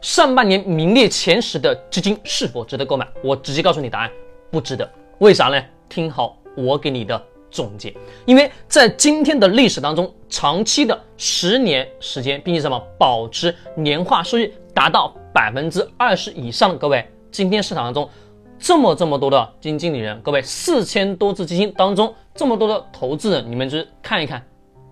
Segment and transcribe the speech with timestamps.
[0.00, 3.06] 上半年名列前十的基金是否值得购买？
[3.22, 4.10] 我直接告诉你答案，
[4.50, 4.90] 不值得。
[5.18, 5.62] 为啥呢？
[5.90, 7.94] 听好我给你的总结。
[8.24, 18.08] 因为在今天的历史当中，长期的十年时间，并且什么保持年化收益达到百分之二十以上各位，今天市场当中
[18.58, 24.42] 这么这么多的基金经理人，各位四千多只基金当中这么多的投资人，你们去看一看，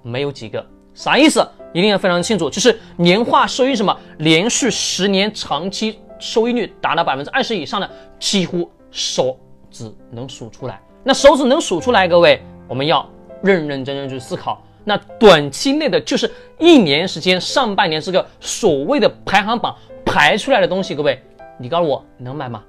[0.00, 0.64] 没有几个。
[0.94, 1.46] 啥意思？
[1.74, 9.36] 一定要非常清楚，就是年化收益什么，连续十年长期收益率达到百分之二十以上的，几乎手
[9.72, 10.80] 指能数出来。
[11.02, 13.06] 那手指能数出来，各位，我们要
[13.42, 14.62] 认认真真去思考。
[14.84, 21.20] 那短期内的就是一年时间，上半年这个所谓的排行榜排出来的东西，各位，
[21.58, 22.62] 你告诉我能买吗？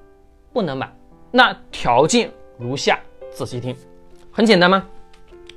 [0.52, 0.92] 不能买。
[1.30, 2.28] 那条件
[2.58, 2.98] 如下，
[3.30, 3.76] 仔细听，
[4.32, 4.84] 很简单吗？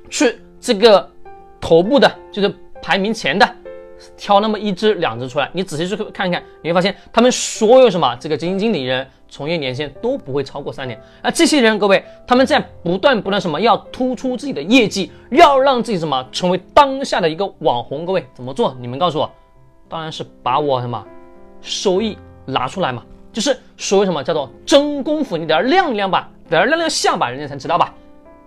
[0.08, 1.10] 去这个。
[1.62, 2.48] 头部的就是
[2.82, 3.48] 排名前的，
[4.16, 11.00] 挑那么一只两只出来，你仔细去看一看，你会发现他们所有什么这个基金经理人从业年限都不会超过三年。
[11.22, 18.04] 而这些人，各位他们在不断不断什么要突出自己的业绩，要让自己什么成为当下的一个网红。
[18.04, 18.76] 各位怎么做？
[18.80, 19.30] 你们告诉我，
[19.88, 21.04] 当然是把我什么
[21.60, 27.94] 收益拿出来嘛，就是所谓什么叫做真功夫，你得要亮亮吧，得要亮亮相吧，人家才知道吧。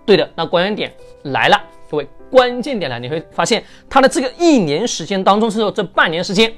[0.04, 0.92] 对的，那关键点
[1.32, 1.62] 来了。
[1.90, 6.52] 各位，关键点来，你会发现它的这个一年时间当中，是说这半年时间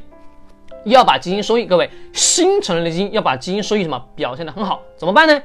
[0.87, 5.39] 要把基金收益，各位新成立的基金要把基金收益什么表现的很好，怎么办呢？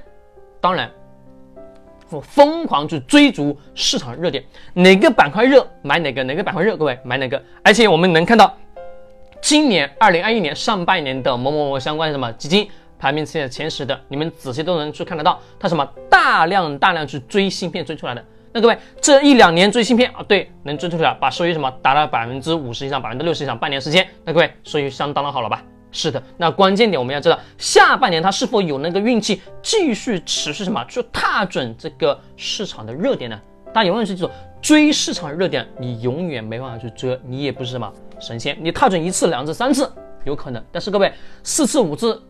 [0.61, 0.89] 当然，
[2.09, 4.41] 我疯狂去追逐市场热点，
[4.73, 7.43] 哪个板块热买哪个，哪个板块热，各位买哪个。
[7.61, 8.55] 而且我们能看到，
[9.41, 12.65] 今年二零二一年上半年的某某某相关什么基金
[12.97, 18.23] 排名前前十的，你们仔细都能去看得到，它什么大量大量去追芯片追出来的。
[18.53, 25.63] 那各位，这一两年追芯片啊，对，能追出来，把收益什么达到百分之五十以上、百分之六十以上，半年时间，那各位收益相当的好了吧？
[25.93, 33.39] 是的，那关键点我们要知道，下半年它是否有那个运气继续持续什么，去踏准这个市场的热点呢？
[33.73, 34.29] 大家永远是记住，
[34.61, 39.89] 追市场热点，你永远没办法去追，你也不是什么神仙，你踏准一次、两次、三次
[40.25, 41.11] 有可能，但是各位
[41.43, 42.21] 四次、五次、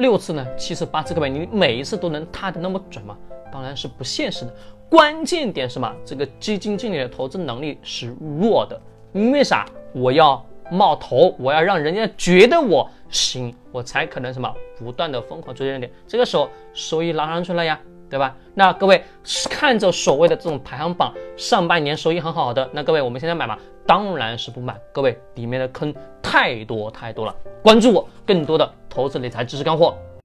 [0.00, 0.44] 六次呢？
[0.56, 3.16] 七次、八次，各位你每一次都能踏的那么准吗？
[3.52, 4.54] 当然是不现实的。
[4.88, 5.94] 关键点是什么？
[6.04, 8.80] 这个基金经理的投资能力是弱的，
[9.12, 9.64] 因为啥？
[9.92, 17.78] 我要冒头，我要让人家觉得我行，我才可能什么不断的疯狂追热点，这个时候收益拉上去了呀，
[18.10, 18.36] 对吧？
[18.54, 19.02] 那各位
[19.48, 23.56] 看着所谓的这种排行榜，上半年收益很好的，那各位我们现在买吗？
[23.86, 24.76] 当然是不买。
[24.92, 29.96] 各位里面的坑太多太多了，关注我更多的投资理财知识干货。